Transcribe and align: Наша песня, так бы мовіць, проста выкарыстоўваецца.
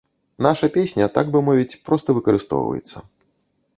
Наша 0.45 0.69
песня, 0.77 1.09
так 1.17 1.29
бы 1.35 1.39
мовіць, 1.49 1.79
проста 1.91 2.17
выкарыстоўваецца. 2.19 2.97